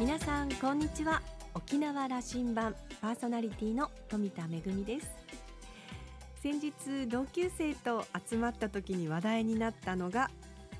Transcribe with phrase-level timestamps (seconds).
[0.00, 1.22] 皆さんこんにちは。
[1.54, 5.08] 沖縄羅針盤パーソナリティの富田恵です。
[6.42, 10.30] 先日同級生と集まった時に話題になったのが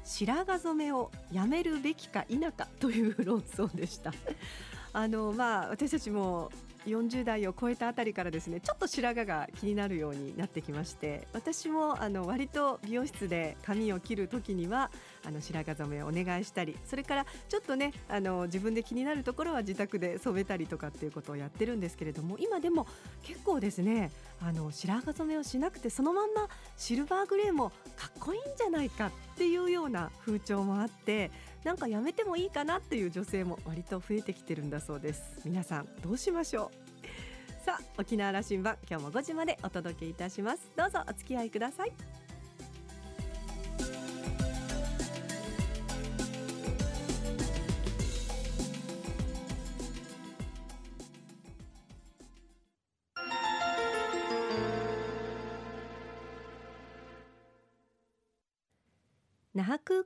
[0.03, 4.13] 白髪染めをやめるべきか否かという論争でした。
[4.93, 6.51] あのまあ私たちも
[6.87, 14.91] 40代を超えたあたりからですねちょっと白髪が気になるようになってきまして私もあの割と美容室で髪を切る時には
[15.27, 22.87] あの白髪染めをお願いしたりそれからちょっとねあの自分で気になるところは自宅で染めたりとかっていうことをやってるんですけれども今でも
[23.23, 24.11] 結構ですね
[24.41, 31.31] あの白髪染めをしなくてそのまんまシルバーグレーもかっこいいんじゃないかっていうような風潮もあって
[31.65, 35.41] なんかやめてもいいかなっていう女性も割と増えてきてるんだそうです。
[35.45, 37.65] 皆さんどうしましょう？
[37.65, 40.71] さあ沖縄羅針盤今日も5時までお届けいたします。
[40.77, 42.24] どうぞお付き合いください。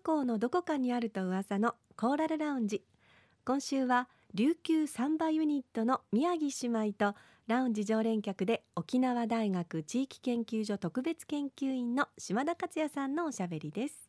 [0.09, 2.83] 港のどこかにあると噂のコーラルラウンジ。
[3.45, 7.15] 今週は琉球サンバユニットの宮城姉妹と
[7.47, 14.09] ラウンジ常連客で沖縄大学地域研究所特別研究員の島田克也さんのおしゃべりです。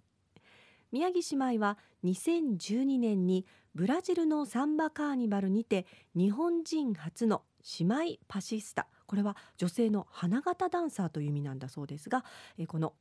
[0.93, 7.41] 宮城姉妹は2012年にブラジルのサンバカーニバルにて日本人初の
[7.77, 7.97] 姉妹
[8.29, 8.87] パシスタ。
[9.05, 12.23] これは女性の花形ダンサーという意味なんだそうですが
[12.69, 12.93] この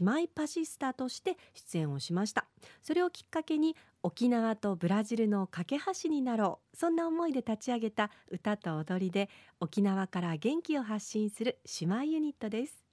[0.00, 2.46] 姉妹パシスタとして出演をしました。
[2.82, 12.84] それをきっかけに沖縄とブラジルの架け橋になろうそんな思いで立ち上げた歌と踊りで沖縄から元気を発信する姉妹ユニットです。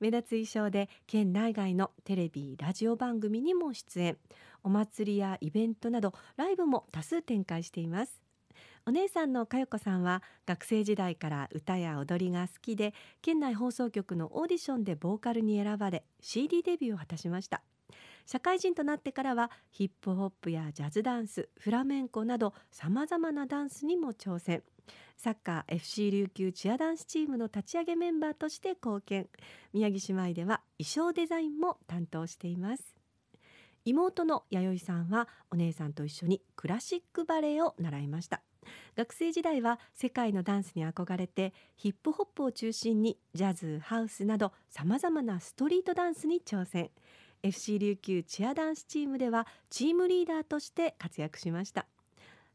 [0.00, 4.16] 目立つ衣装で県内外のテレビラジオ番組にも出演。
[4.62, 8.29] お祭りやイベントなどライブも多数展開しています。
[8.86, 17.62] お姉さんの佳代子さんは学生時代から歌や踊りが好きで県内放送局のオーディションでボーカルに選ばれ CD デビューを果たしました。
[18.26, 24.62] 社会人となってからはヒップホップやジャズダンスフラメンコなどさまざまなダンスにも挑戦。
[25.16, 29.28] サッカー FC 琉球チアダンスチームの立ち上げメンバーとして貢献。
[29.72, 32.96] 宮城姉妹では衣装デザインも担当しています。
[33.84, 38.42] 妹の弥生さんはお姉さんと一緒にクラシックバレエを習いました。
[38.96, 46.90] 学生時代は世界のダンスに憧れてヒップホップを中心にジャズハウスなどさまざまなストリートダンスに挑戦。
[47.42, 51.86] FC 琉球チアダンスチームではチームリーダーとして活躍しました。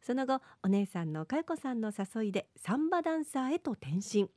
[0.02, 4.30] その後お姉さんの佳代子さんの誘いでサンバダンサーへと転身。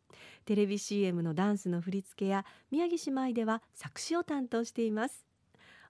[0.47, 5.27] テレビ CM のダンスの振り付けや宮城姉妹では作詞を担当しています。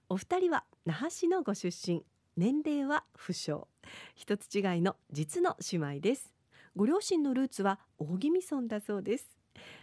[0.09, 2.03] お二人は那覇市のご出身。
[2.39, 3.67] 年齢は不詳。
[4.15, 6.33] 一つ違いの実の姉妹です。
[6.73, 9.37] ご両親のルーツは大宜味村だそうです。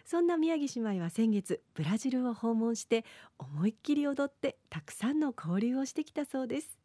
[0.06, 3.04] そんな宮城姉妹は先月ブラジルを訪問して
[3.36, 6.78] 思いっきり踊ってたくさんの交流をしてきたそうです。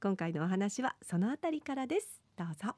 [0.00, 2.22] 今回のお話はそのあたりからです。
[2.36, 2.76] どうぞ。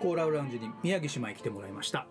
[0.00, 2.06] コーラルラウンジに宮城姉妹来てもらいました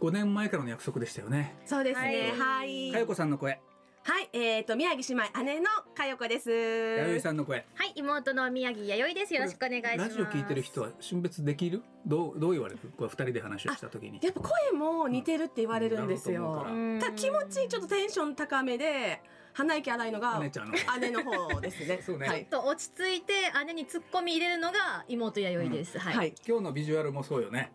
[0.00, 2.32] 5年前からの約束でしたよねそうですね。
[2.38, 2.90] はい。
[2.92, 3.60] 佳代子さんの声
[4.06, 6.50] はい、えっ、と宮城姉妹姉の佳代子です。
[6.50, 9.32] 弥生さんの声はい、妹の宮城弥生です。
[9.32, 9.98] よろしくお願いします。
[9.98, 11.80] ラジオ聞いてる人は瞬別できる？
[12.04, 12.80] どうどう言われる？
[12.98, 16.66] これ二人で話をした時にやっぱ声も似てるって言われるんですよ。
[16.68, 19.22] うんただ気持ちちょっとテンション高めで
[19.54, 22.02] 鼻息荒いのが姉ちゃんの姉の方ですね。
[22.04, 22.44] そうねはい。
[22.46, 23.32] と落ち着いて
[23.66, 25.98] 姉に突っ込み入れるのが妹弥生です。
[25.98, 26.16] はい。
[26.16, 26.34] はい。
[26.46, 27.72] 今日のビジュアルもそうよね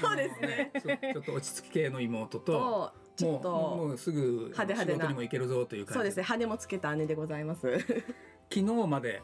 [0.00, 0.70] そうですね。
[0.74, 6.22] あのちょちょっと落ち着き系の妹ととちょっもうともうすぐ派手派手な仕事にも行けるぞという感じそうですね。
[6.22, 7.78] 羽もつけた姉でございます。
[7.78, 8.04] 昨
[8.54, 9.22] 日まで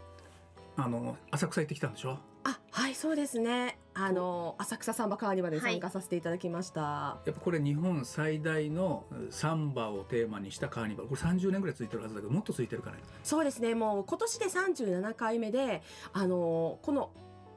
[0.76, 2.18] あの浅草行ってきたんでしょ？
[2.44, 3.78] あ、はい、そうですね。
[3.94, 7.18] あの浅草サンバカーニバルに参加させていただきました。
[7.24, 13.74] やっぱこれ日本最大のサンバをテーマにしたカーニバルこれ30年ぐらいついてるはずだけどもっとついてるからねそうですね。
[13.74, 15.82] もう今年で37回目で、
[16.12, 17.10] あのこの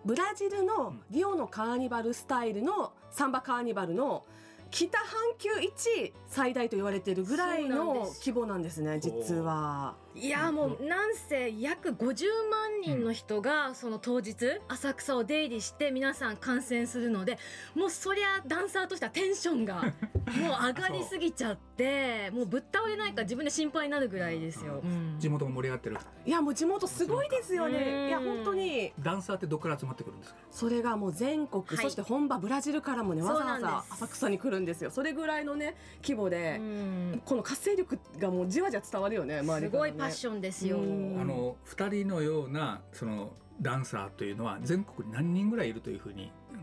[0.05, 4.25] ブラジルのリオのカーニバルスタイルのサンバカーニバルの
[4.69, 5.07] 北半
[5.37, 8.99] 球一最大と言われているぐらいの規模なんですね。
[8.99, 9.95] 実は。
[10.19, 14.35] いやもうなんせ約50万人の人がその当日
[14.67, 17.37] 浅草を出入りして皆さん観戦するので
[17.75, 19.75] もうそりゃダンサーとしてはテンションが
[20.41, 24.87] もう上がりすぎちゃってもうぶっ倒れないか自分で心配になるぐらいですよ、う。
[24.87, 25.17] ん。
[25.19, 25.97] 地元も盛り上がってる。
[26.25, 28.91] いやもう地元すごいですようんねいや本当に。
[28.99, 30.39] ダンサーってどこから集まってくるんですか？
[30.49, 31.77] それがもう全国、はい。
[31.77, 34.89] そして本場ブラジルからもねわざわざ浅草に来るんですよ。
[34.89, 37.21] それぐらいのね規模で、うん。
[37.23, 40.79] この活性力がもうじわじわ伝わるよね周りから、ね、すごいパッションですよ。
[40.79, 41.21] うん。
[41.21, 46.61] あの二人のようなそのダンサーというのは全国に何人ぐらいいるというふうにあの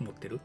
[0.00, 0.40] 思ってる？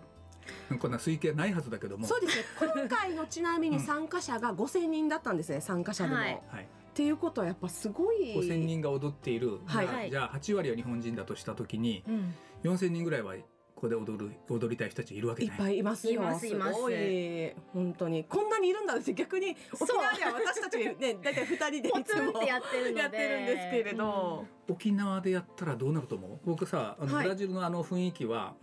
[0.80, 2.08] こんな推計ないはずだけども。
[2.08, 6.42] そうですね 今回のちなみに参加者が5000人だったんですね参加者でも、はい。
[6.50, 8.36] はい、っていうことはやっぱすごい。
[8.36, 9.88] 5000人が踊っている、はい。
[9.88, 12.34] じゃあじゃあ8割は日本人だとした時にうん。
[12.64, 13.36] 4000人ぐらいは
[13.80, 15.62] ここで踊る踊りたい人たちいるわけじゃない。
[15.62, 16.14] いっぱいいますよ。
[16.16, 16.74] いますいます。
[16.74, 17.54] ごい。
[17.74, 18.26] 本当に。
[18.26, 23.00] こんなにいるんだって逆に沖縄では私たちね大体2人でポいつもやってるので。
[23.00, 26.40] やってるんですけれど、沖縄でやったらどうなると思う？
[26.44, 27.24] 僕さあの、はい。
[27.24, 28.56] ブラジルのあの雰囲気は、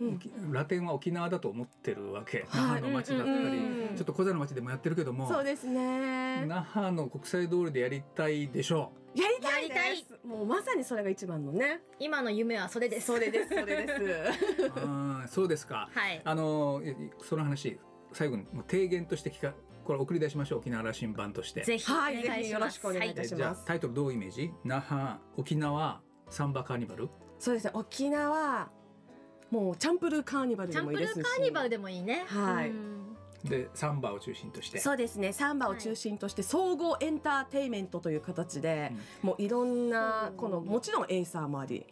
[0.51, 2.47] ラテンは沖縄だと思ってるわけ、はい。
[2.51, 3.43] 那覇の街だったり、うん
[3.89, 5.27] うんちょっと小座の街でもやってるけども。
[5.27, 6.45] そうですね。
[6.45, 11.81] 那覇の国際通りでやりたいでしょやりたいですやりもうまさにそれが一番のね。
[11.99, 13.07] 今の夢はそれです。
[13.07, 14.63] それですそれです。
[14.63, 15.89] うあーそうですか。
[15.93, 16.21] はい。
[16.23, 17.79] あのいその話
[18.13, 19.53] 最後にもう提言として聞か
[19.83, 21.63] これ送り出しましょう沖縄羅針盤として。
[21.63, 22.37] ぜひおはい願いします。
[22.39, 23.33] ぜひよろしくお願いいたします。
[23.33, 24.51] えじゃあタイトルどうイメージ？
[24.63, 27.09] 那覇沖縄サンバカーニバル？
[27.39, 27.71] そうですね。
[27.73, 28.69] 沖縄
[29.49, 31.35] もうチャンプルーカーニバルチャンプルーでもいいですし。
[31.35, 32.25] カーニバルでもいいね。
[32.27, 32.69] はい。
[32.69, 33.06] うん
[33.43, 34.79] でサンバを中心として。
[34.79, 35.31] そうですね。
[35.31, 38.91] サンバを中心として総合エンターテインメントという形で、
[39.21, 41.85] もういろんなこのもちろんエイサーもあり。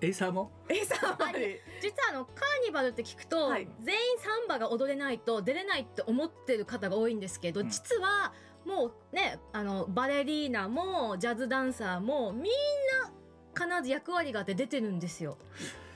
[0.00, 0.50] エイサーも？
[0.68, 1.58] エイサーもあり。
[1.82, 3.68] 実はあのカーニバルって聞くと、はい。
[3.82, 7.68] 全員サンバが踊れないと出れないって思ってる方が多いんですけど、うん。
[7.68, 8.32] 実は
[8.64, 13.12] もうねあのバレリーナもジャズダンサーもみんな
[13.54, 15.36] 必ず役割があって出てるんですよ。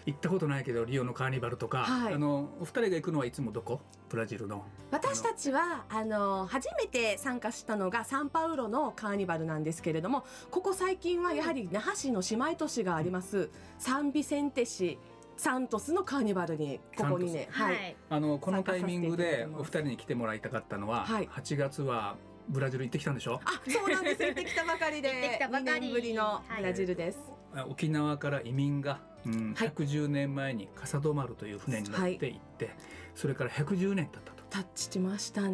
[0.07, 2.15] 行ったことないけどリオのカーニバルとか、はい。
[2.15, 3.81] あのお二人が行くのはいつもどこ？
[4.09, 4.65] ブラジルの。
[4.93, 14.99] 私たちはあの初めて参加したのがサンパウロのカーニバルなんですけれどもここ最近はやはり那覇市の姉妹都市がありますサンビセンテ市
[15.37, 17.75] サントスのカーニバルにここにねは、はい。
[17.75, 17.97] い。
[18.09, 21.29] あのこのタイミングでお二人に来てもらいたかったのは、はい。
[21.29, 22.17] 8月は
[22.49, 23.41] ブラジル行ってきたんでしょ？
[23.45, 24.23] あそうなんです。
[24.23, 25.69] 行ってきたばかりで行ってきたばかり。
[25.69, 27.19] 2年ぶりのブラジルです、
[27.55, 29.55] あ沖縄から移民が、うん。
[29.55, 32.71] はい110年前に笠戸丸という船に乗って行って、
[33.15, 34.63] それから110年経ったと。
[34.63, 35.51] タッチしましたね、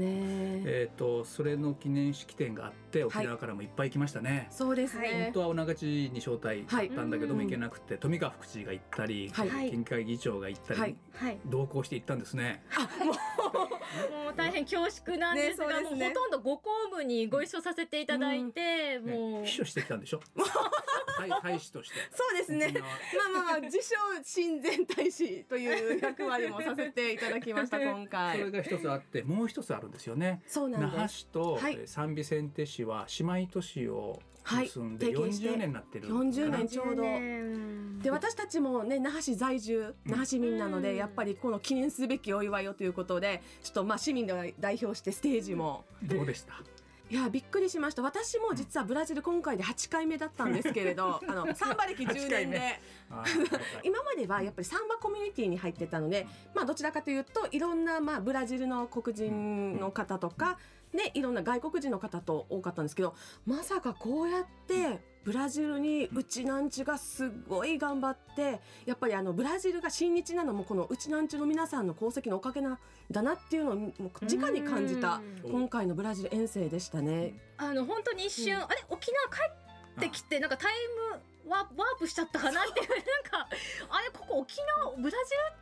[0.65, 4.47] えー、とそれの記念式典があって沖縄からもいっぱい来ましたね。
[4.51, 5.09] そうですはい。
[5.13, 6.87] ね本当は女勝ちに招待はい。
[6.87, 9.71] したんだけどもうん行けなくて富川副知事が行ったり、はい。
[9.71, 10.97] 県会議長が行ったり、はい。
[11.15, 12.63] はい、同行して行ったんですね。
[12.77, 13.15] あもう。
[14.25, 16.07] もう大変恐縮なんですが、ねすね。
[16.07, 19.45] もうほとんどご公務にご一緒させていただいて、ねもう。
[19.45, 20.21] 秘書してきたんでしょ？
[21.19, 21.97] 大大使として。
[22.13, 22.73] そうですね。
[22.79, 30.43] まあまあまあ自称親善大使という役割もさせていただきました今それ回が一つあってもう一つあるんですよね。
[30.47, 30.97] 那そうなんです。
[30.97, 31.75] 覇市と、はい。
[31.75, 36.59] えーサンビセンテ市は姉妹都市をはい結んで提携して40年になってる40かな。
[36.59, 37.03] 年ちょうど。
[38.03, 40.97] で私たちもね那覇市在住那覇市民なので、うん。
[40.97, 45.85] やっぱりこの記念すべきお祝いをということでちょっとまあ市民が代表してステージも。
[46.03, 46.55] どうでした？
[47.13, 48.01] いやびっくりしました。
[48.01, 52.59] 私も実はブラジル今回で8回目だったんですけれど あのサンバ歴10 8回目。
[52.59, 60.59] 年で今まではやっぱりサンバコミュニティに入ってたので、まあ、どちらかというといろんなまあブラジルの黒人の方とか、
[60.93, 63.15] ね、いろんな外国人の方と多かったんですけど
[63.47, 72.79] まさかこうやってブラジルにうちなんちがすごい頑張ってやっぱりあのブラジルが親日なのもこのうちなんちの皆さんの功績のおかげなん
[73.11, 75.51] だなっていうのをもう直に感じたうん。
[75.51, 77.35] 今回のブラジル遠征でしたね。
[77.57, 78.85] あの本当に一瞬、うんあれ？
[78.89, 79.41] 沖縄帰
[79.97, 80.73] ってきてなんかタイ
[81.47, 81.69] ムワワー
[81.99, 83.49] プしちゃったかなっていうなんか
[83.91, 85.11] あれここ沖縄ブラ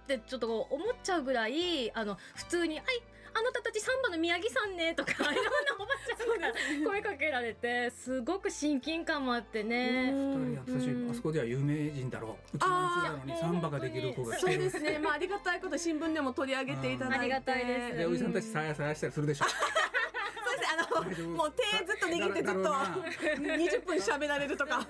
[0.06, 2.86] ジルってちょっと思っちゃうぐらいあの普通に「はい
[3.34, 5.42] あなたたちサンバの宮城さんね」とか いろんな
[5.78, 10.12] おばちゃんが声かけられてすごく親近感もあってね。
[10.12, 11.10] 二人私うん。
[11.10, 12.56] あそこでは有名人だろう。
[12.56, 17.18] うちのうちなのにサンバができる子が来そうですね、まあ、ありがたいこと新聞でも取り上げていただいて。
[17.20, 17.96] ありがたいです。
[17.96, 19.44] でおじさんたちさやさやしたりするでしょ
[20.70, 24.86] あのもう手ずっと握ってずっとだろうな20分喋られるとか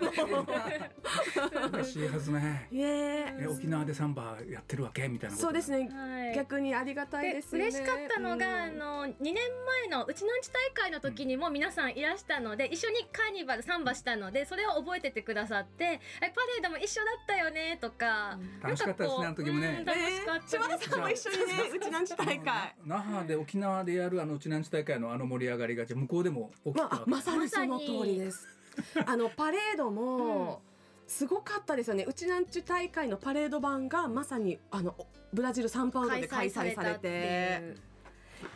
[1.72, 2.68] 嬉しいはずね。
[2.70, 5.88] いええ沖縄でサンバやってるわけみたいなそうですね。
[5.92, 6.34] はい。
[6.34, 7.68] 逆にありがたいでですよね。
[7.68, 8.62] 嬉しかったのが、うん。
[8.62, 9.34] あの2年
[9.88, 19.76] 前のうちなんち大会の時にも皆さんいらしたので、一緒にカーニバルサンバしたのでそれを覚えててくださって「えパレードも一緒だったよね」とか、楽しかったですねあの時もね。
[19.78, 21.44] うん楽しかった島田さんも一緒にね
[21.74, 22.74] うちなんち大会。
[22.84, 28.46] 那覇で沖縄でやるあのうちなんち大会のあの盛り上がりがじゃあ向こうでも起きたまあさにその通りです。
[29.04, 30.62] あのパレードも
[31.06, 32.04] すごかったですよね。
[32.06, 34.94] うちなんち大会のパレード版がまさにあの
[35.32, 37.00] ブラジルサンパウロで開催されって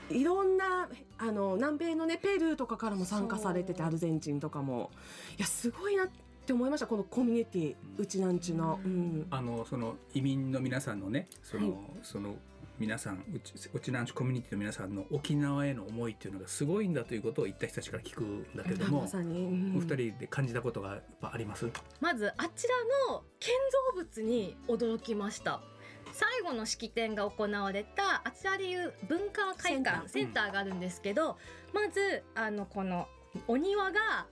[0.09, 4.90] ていろんなあの南米のねペルーとかからも参加されててアルゼンチンとかも。
[5.37, 6.09] いやすごいなっ
[6.47, 11.76] て思いましたこのコミュニティうちなんちゅの、うん、あのその移民の皆さんのねその,、はい。
[12.02, 12.37] その
[12.78, 21.68] 皆さんうちうちなんちコミュニティの皆さんの沖縄への思いっていうのがすごいんだということを行った人たちから聞くんだけどもま、さに、うんお二人で感じたことがやっぱあります？
[22.00, 22.74] まずあちら
[23.12, 23.54] の建
[23.94, 25.60] 造物に驚きました。
[26.12, 31.38] 最後の式典が行われたあちらでいう文化会館セセンターがあるんですけど、
[31.72, 33.08] まずあのこの
[33.48, 34.26] お庭が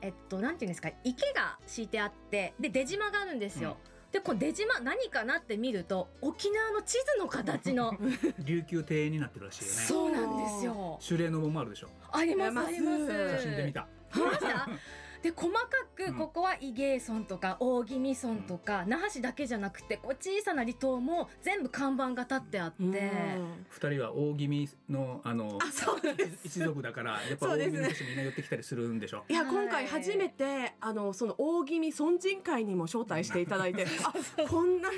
[0.00, 3.76] えっとなんていうんですか池が敷いてあってで出島があるんですよ、
[4.12, 7.92] でこの出島何かなって見ると沖縄の地図の形の
[8.44, 9.76] 琉球庭園になってるらしいよね。
[9.76, 10.98] そうなんですよ。
[11.10, 11.88] 守礼の門もあるでしょ。
[12.12, 13.06] ありますあります。
[13.36, 13.86] 写真で見た。
[14.14, 14.68] 見ました？
[15.22, 15.60] で細か
[15.98, 16.12] うん。
[16.12, 22.92] くここは伊芸村とか大宜味村とか、那覇市だけじゃなくてこう小さな離島も全部看板が立ってあって、うん。
[23.68, 26.46] 二人は大宜味のあのあそうです。
[26.46, 29.54] 一族だからやっぱ大宜味の人みんな寄ってきたりするんでしょいやはい。
[29.54, 34.96] 今回初めてあのその大宜味村人会にも招待していただいて あこんなね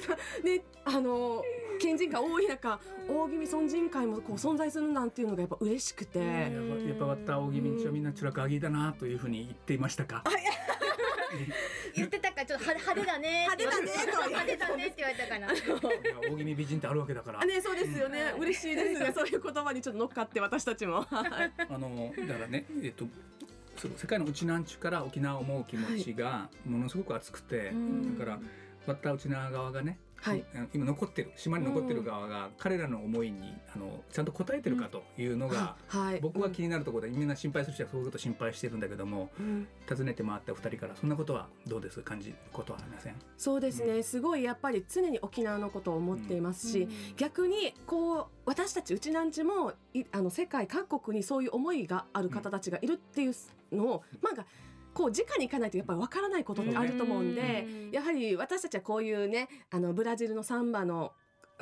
[0.84, 1.42] あの
[1.80, 6.18] 県人会多い中大宜味村人会もこう存在するなんていうのがやっぱ嬉しくて。
[6.18, 6.50] やっ
[6.96, 10.17] ぱやっった大宜味んちはみんなチュラクアギだなというふうに言っていましたか？
[11.94, 13.46] 言ってたからちょっと派手派手だね。
[13.46, 15.48] って言われ派手だね派手だねって言われたかな。
[16.28, 17.40] 大宜味美人ってあるわけだから。
[17.42, 18.32] あねそうですよね。
[18.34, 18.42] うん。
[18.42, 21.02] 嬉しいですね そういう言葉にちょっと乗っかって私たちも。
[21.02, 21.52] はい。
[21.58, 23.06] あのだからね、えっと、
[23.76, 28.18] その世界のうちなんちゅから沖縄を思う気持ちがものすごく熱くて、うん。
[28.18, 28.38] だから
[28.88, 30.44] わったうちな側がね、はい。
[30.72, 36.20] 今残ってる島に残ってる側が彼らの思いにあのちゃんと応えてるかというのが、はい。
[36.20, 39.68] 僕は気になるところでみんな心配する人はそういうこと心配してるんだけどもうん。
[39.88, 43.14] 訪ねて回った二人からそんなことはどうです感じることはありません？
[43.36, 53.34] そうですねすごいやっぱり常に沖縄のことを思っていますし、逆にこう私たちうちなんちもいあの世界各国にそういう思いがある方たちがいるっていう
[53.72, 54.44] のを、まあ
[54.98, 57.90] こう直に行かないとやっぱりわからないことってあると思うんで、うん。
[57.92, 61.12] やはり私たちはこういうねあのブラジルのサンバの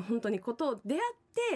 [0.08, 1.00] 本当にことを出会っ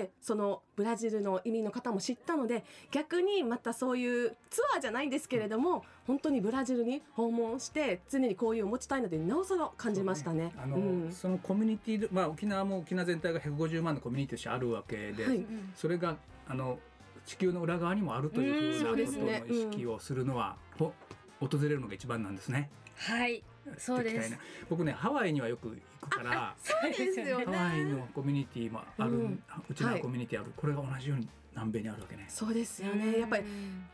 [0.03, 10.53] てそのブラジルの移民の方も知ったので逆にまたそういうツアーじゃないんですけれども本当にブラジルに訪問して常にこういう持ちたいのでなおさら感じましたね。
[10.63, 11.13] あの、うん。
[11.13, 15.47] そのコミュニティで、まあ、沖縄も沖縄全体が150万のコミュニティとしてあるわけで、はい。
[15.75, 16.79] それがあの
[17.25, 18.97] 地球の裏側にもあるというふうなうん。
[18.97, 19.45] ことそうですね。
[19.47, 20.93] の意識をするのは、ほ
[21.41, 22.71] 訪れるのが一番なんですね。
[22.97, 23.43] はい
[23.79, 24.37] そうです。
[24.69, 27.45] 僕ねハワイにはよく行くからそうですよね。
[27.57, 29.43] ハワイのコミュニティもある、ううん。
[29.75, 30.01] ちのはい。
[30.01, 32.27] コミュニティある、これが同じように南米にあるわけね。
[32.29, 33.19] そうですよね。
[33.19, 33.45] やっぱり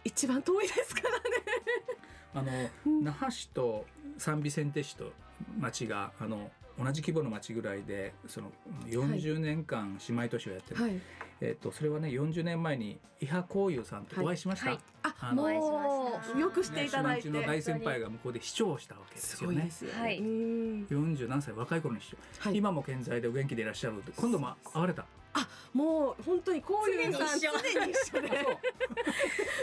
[0.05, 1.21] 一番遠いですからね。
[2.35, 3.05] あの、うん。
[3.05, 3.87] 那覇市と
[4.19, 5.13] サンビセンテ市と
[5.59, 8.53] 町があの同じ規模の町ぐらいでその
[8.87, 11.01] 40年間姉妹都市をやってる、はい、
[11.41, 14.79] えっとそれはね40年前に伊波幸雄さんとお会いしました、はい。
[15.03, 16.39] ああのお会いしまもした。
[16.39, 19.57] うよくしていただいて、ね、の大先輩が向こうで市長をしたわけですすよね。
[19.57, 20.01] ごいですよね。
[20.01, 20.19] はい。
[20.19, 25.07] うん40何歳若い頃に市長、はい、今も健在でお元気でいらっしゃる今度も会われた。
[25.75, 28.29] もう本当にこういうさん常に一緒で。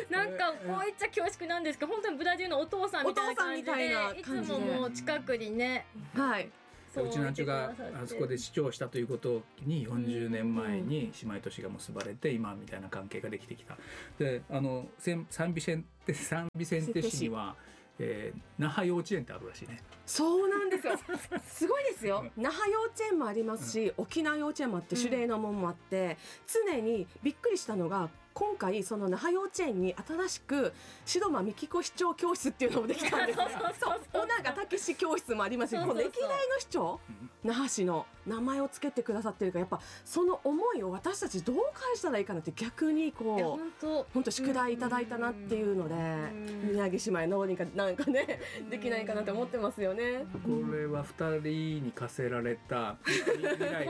[0.10, 4.56] なんかこう言っちゃ恐縮なんですけど本当にブラジルのお父さんみたいな感じお父さんみたいでない感じで。
[4.56, 5.88] つももう近くにね。
[6.14, 6.50] はい。
[6.94, 7.74] そううちなんちゅが
[8.04, 13.78] あそこで市長をしたということに40年前に姉妹都市が結ばれて今みたいな関係ができてきた。
[14.20, 17.56] であのセンサンビセンテサンビセンテ市には、
[17.98, 19.82] えー那覇幼稚園ってあるらしいね。
[20.06, 20.94] そうなんですよ。
[21.48, 22.26] すごいですよ。
[22.38, 28.10] 那覇幼稚園もありますし、沖縄幼稚園もあって、うん守礼の門もあって、常にびっくりしたのが。
[28.34, 30.74] 今回その那覇幼稚園に新しく
[31.06, 33.46] 白間美紀子市長教室っていうのもできたんですね。
[33.80, 44.08] そう小長武史教室もありますしこの歴代の市長うん那覇市の名前をつけてくださってるからやっぱその思いを私たちどう返したらいいかなって逆にこう本当。
[44.14, 46.72] 本当宿題いただいたなっていうのでん。
[46.72, 50.26] 宮城姉妹のにかなんかねできないかなって思ってますよね。
[50.46, 53.86] これは二人に課せられた未来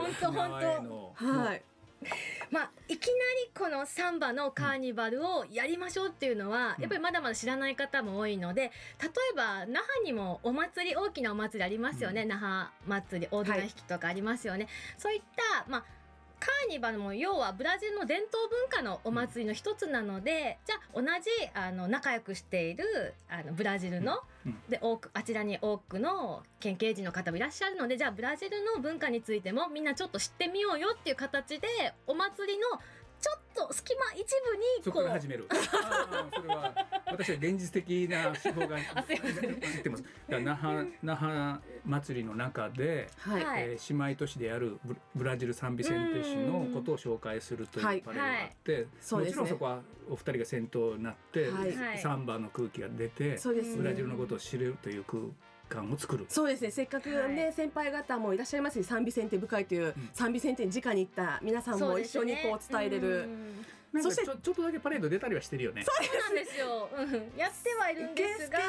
[0.82, 1.62] のはい。
[2.50, 3.12] まあいきな
[3.46, 6.82] りこのサンバのカーニバルをやりましょうっていうのは、うん。
[6.82, 12.28] やっぱりまだまだ知らない方も多いので例えば那覇にもお祭り大きなお祭りありますよね、うん。
[12.28, 14.68] 那覇祭り大綱引きとかありますよね、
[14.98, 15.84] そういったまあ
[16.44, 21.08] カーニバルも要はブラジルの伝統文化のお祭りの一つなので、じゃあ同じ
[21.54, 24.56] あの仲良くしているあのブラジルの、うん。
[24.68, 31.68] で多くあちらに多くの県警人の方もいらっしゃるのでじゃあブラジルの文化についてもみんなちょっと知ってみようよっていう形で
[32.06, 32.64] お祭りの
[33.24, 33.32] ちょ
[33.64, 35.48] っと隙間一部にそこから始める。
[35.48, 36.74] それは
[37.06, 39.60] 私は現実的な手法が あすいません。
[39.60, 40.04] 言ってます。
[40.28, 43.62] 那覇那覇祭りの中で、はい、はい。
[43.62, 51.50] えー姉妹都市であるブブラジルサンビセンテ市のことを紹介するというパレードがあって、もちろんそこはお二人が先頭になって、
[51.96, 53.38] サンバの空気が出て、
[53.76, 55.22] ブラジルのことを知れるという空
[55.68, 56.26] 間を作る。
[56.28, 56.70] そうですね。
[56.70, 57.52] せっかくね、はい。
[57.52, 60.10] 先輩方もいらっしゃいますしサンビセンテ部会という、ん。
[60.12, 63.28] サンビセンテに直に行った皆さんも一緒にこう伝えれる、
[64.02, 65.84] そしてちょちょっとだけパレード出たりはしてるよね。
[65.84, 68.62] そうなんですよ、うん、やってはいるんでですすけが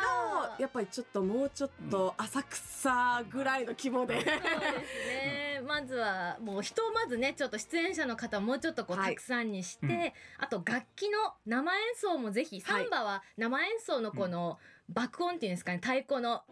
[0.57, 5.61] どやっぱりちょっともうちょっと浅草ぐらいの規模で、そうですね。
[5.65, 9.15] まずはもう人をまずねちょっと出演者の方をもうちょっとこうはい。
[9.15, 10.11] たくさんにして、うん。
[10.43, 12.83] あと楽器の生演奏もぜひはい。
[12.83, 16.43] サンバは生演奏のこの爆音っていうんですかね太鼓のわ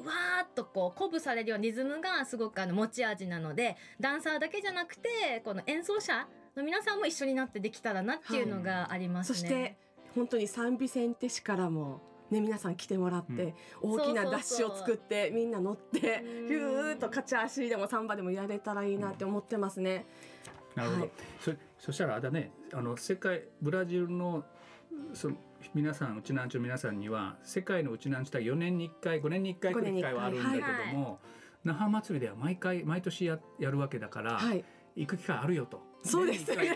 [0.42, 9.40] ーっとこう鼓舞されるようなリズムがすごくあの持ち味なのでダンサーだけじゃなくてこの演奏者の皆さんも一緒になってできたらなっていうのがありますね。
[9.40, 9.78] そして
[10.16, 20.06] 本当にサンビセンテ市からもね皆さん来てもらって、大きなダッシュを作ってみんな乗ってうんヒューッと勝ち足でもサンバでもやれたらいいなって思ってますね。
[20.76, 21.02] なるほど。
[21.02, 24.46] はいそそしたらあれだね、あの世界ブラジルの
[25.14, 25.36] その
[25.74, 31.20] 皆さんうちなんちゅう皆さんには世界のうちなんちゅう4年に1回5年に1回来る機会はあるんだけどはいも、
[31.64, 34.64] 那覇祭りでは毎回毎年ややるわけだから、はい、
[34.96, 35.82] 行く機会あるよと。
[36.06, 36.68] そうですある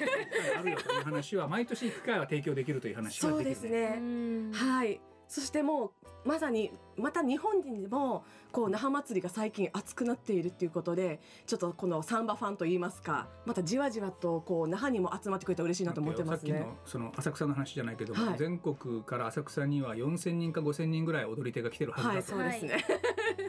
[0.72, 3.98] よという話は毎年行く機会は提供できるという話がそうできる、ですね。
[4.00, 5.02] うんはい。
[5.28, 16.52] そしてもうまさにまた日本人でもこう那覇祭りが最近熱くなっているっていうことでちょっとこのサンバファンといいますかまたじわじわとこう那覇にも集まってくれたら嬉しいなと思ってますね。
[16.52, 16.78] さっきの。
[16.86, 18.38] その浅草の話じゃないけども、はい。
[18.38, 22.86] 全国から浅草には4,000人か5,000人ぐらい踊り手が来てるはずだと、はいそうですね。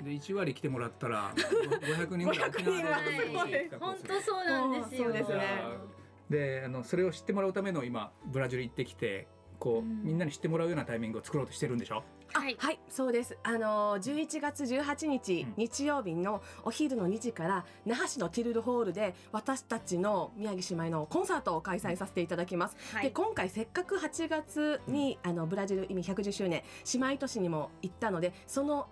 [0.04, 5.04] で1割来てもらったら500人ぐらい沖縄で本当そうなんですよ。
[5.04, 5.98] そうですね。
[6.30, 9.26] であのそれを知ってもらうための今ブラジル行ってきて
[9.58, 10.04] こう、うん。
[10.04, 12.02] みんなに知ってもらうようなタイミングを作ろうとしてるんでしょ？
[12.32, 12.56] はい。
[12.58, 13.38] はい、そうです。
[13.42, 15.54] あの11月18日、うん。
[15.56, 22.76] 日曜日のお昼の2時から那覇市のティルルホールで私たちの宮城姉妹のコンサートを開催させていただきます。
[22.92, 23.04] はい。
[23.04, 26.62] で今回せっかく8月にあのブラジル意味110周年
[26.92, 28.88] 姉妹都市にも行ったのでその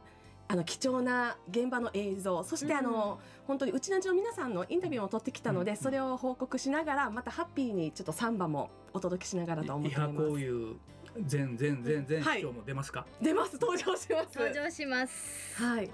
[0.49, 10.29] あの貴重な現場の映像そしてあの、本当にうちなちの皆さんのインタビューも取ってきたので、うんそれを報告しながらまたハッピーにちょっとサンバもお届けしながらと思いはっております。
[10.29, 10.77] こういう
[11.25, 14.39] 全全全全はい市長も出ますか、出ます登場します。
[14.39, 15.63] 登場します。
[15.63, 15.91] はい。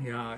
[0.00, 0.36] い、やーや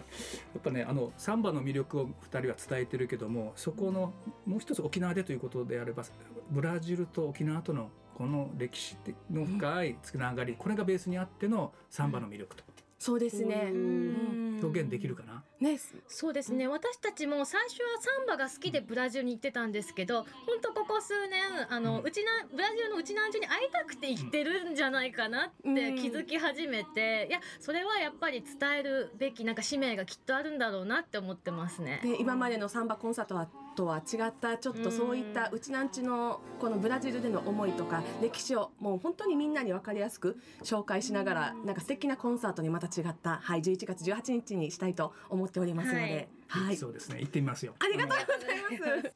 [0.58, 4.12] っぱねあのサンバの魅力を2人は伝えてるけどもそこの
[4.46, 6.04] もう一つ沖縄でということであれば
[6.50, 8.96] ブラジルと沖縄とのこの歴史
[9.30, 12.64] の深いつながり、これがベースにあってのサンバの魅力と、
[12.98, 13.70] そうですね。
[13.72, 14.58] うん。
[14.62, 32.00] 表現できるかな、ね、そうですね、私たちも最初はサンバが好きでブラジルに行ってたんですけど本当ここ数年あの、ううんちなブラジルのうちなんちゅに会いたくて行ってるんじゃないかなって気づき始めて、いやそれはやっぱり伝えるべきなんか使命がきっとあるんだろうなって思ってますね。
[32.02, 46.76] で今までのサンバコンサートはとは違ったちょっとそういったうちなんちのこのブラジルでの思いとか歴史をもう本当にみんなに分かりやすく紹介しながらなんか素敵なコンサートにまた違った、はい、11月18日にしたいと思っておりますので、はい。
[46.76, 47.20] そうですね。
[47.20, 47.74] 行ってみますよ。
[47.78, 49.14] ありがとうございます。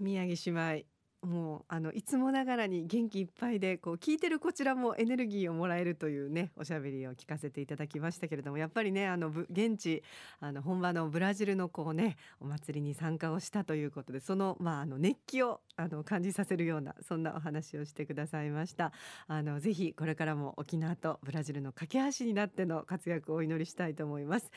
[0.00, 0.93] 宮城姉妹
[1.24, 10.02] もうあのいつもながらに元気いっぱいでこう聞いてるこちらもエネルギーをもらえるというねおしゃべりを聞かせていただきましたけれどもやっぱりねあの現地
[10.40, 18.92] あの本場のブラジルのこうねお祭りに参加をしたということでそのまああの熱気をあの感じさせるようなそんなお話をしてくださいました。
[19.26, 24.50] あのぜひこれからも沖縄とブラジルの架け橋になっての活躍をお祈りしたいと思います、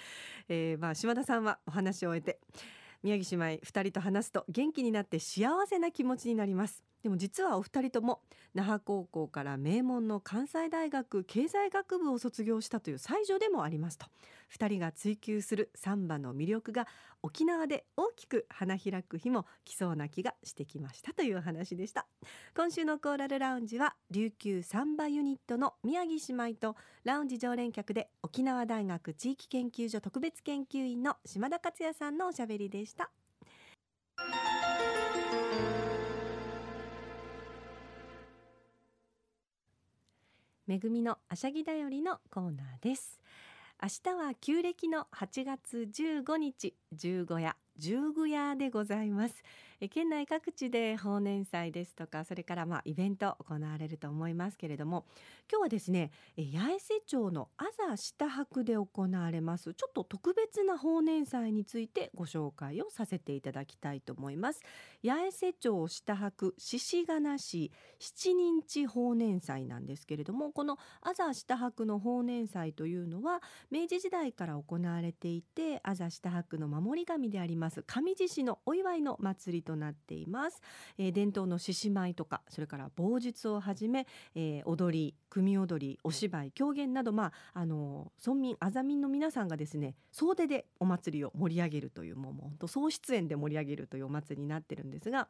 [0.50, 2.40] えーまあ島田さんはお話を終えて。
[3.08, 6.84] 宮城姉妹2人と話すと元気になって幸せな気持ちになります。
[7.08, 8.20] でも実はお二人とも
[8.54, 14.08] 那覇高校から名門の関西大学経済学部を卒業したという才女でもありますと。
[14.54, 16.86] 2人が追求するサンバの魅力が
[17.24, 22.08] 沖縄で大きく花開く日も来そうな気がしてきましたという話でした。
[22.54, 33.12] 今週のコーラルラウンジは琉球サンバユニットの宮城姉妹とラウンジ常連客で沖縄大学地域研究所特別研究員の島田克也さんのおしゃべりでした。
[40.68, 43.22] めぐみのあしゃぎだよりのコーナーです。
[43.82, 49.44] 明日は旧暦の8月15日十五夜十五夜でございます、
[49.90, 55.06] 県内各地で法年祭ですとかそれからまあイベント行われると思いますけれども
[55.52, 64.62] 今日はですね八重瀬町の阿座下白で行われますちょっと特別な法年祭についてご紹介をさせていただきたいと思います。
[65.04, 80.62] 八重瀬町下白獅子金市七人地法年祭なんですけれどもこの阿座下白の法年祭というのは明治時代から行われていて阿座下白の守り神であります上地市のお祝いの祭りとなっています、
[80.98, 95.28] えー伝統の獅子舞とかそれから棒術をはじめ、えー踊り組踊りお芝居狂言などまああの村民あざ民の皆さんがですね総出でお祭りを盛り上げるというもう本当総出演で盛り上げるというお祭りになってるんですが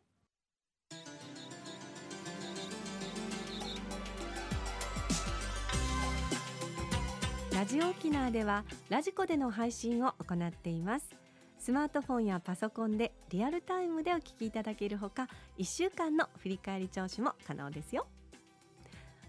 [7.53, 11.09] ラジオ沖縄ではラジコでの配信を行っています。
[11.57, 18.05] スマートフォンやパソコンでリアルタイムでお聞きいただけるほか1週間の振り返り聴取も可能ですよ。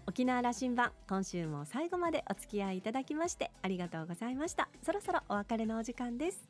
[0.05, 4.67] 沖縄羅針盤今週も最後までお付き合いいただきましてありがとうございました。
[4.83, 6.49] そろそろお別れのお時間です。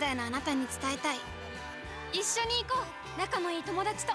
[0.00, 1.18] 代のあなたに伝えたい。
[2.12, 3.20] 一緒に行こう。
[3.20, 4.12] 仲のいい友達と。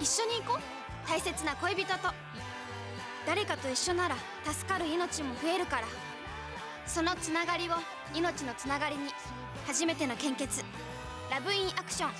[0.00, 1.08] 一緒に行こう。
[1.08, 2.14] 大切な恋人と。
[3.26, 5.82] 誰かと一緒なら助かる命も増えるから。
[6.86, 7.72] そのつながりを
[8.14, 9.10] 命のつながりに
[9.66, 10.64] 初めての献血。
[11.30, 12.10] ラブインアクション。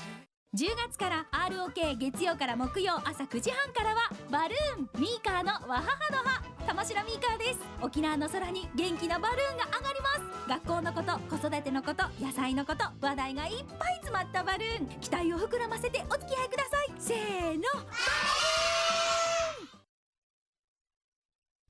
[0.55, 6.43] 10月から ROK 月曜から木曜朝9時半からはバルーンミーカーのわははの葉。
[6.67, 7.61] 玉城ミーカーです。
[7.81, 10.16] 沖縄の空に元気なバルーンが上がります
[10.49, 14.87] 学校のこと子育てのこと野菜のこと話題がいっぱい詰まったバルーン。
[15.01, 16.93] 期待を膨らませてお付き合いください。
[16.99, 17.63] せーの。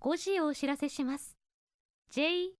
[0.00, 1.38] 5時をお知らせします。
[2.12, 2.52] JOXR